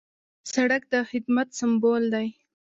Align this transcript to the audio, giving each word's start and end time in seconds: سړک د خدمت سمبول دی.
سړک 0.53 0.83
د 0.91 0.95
خدمت 1.09 1.47
سمبول 1.59 2.03
دی. 2.13 2.27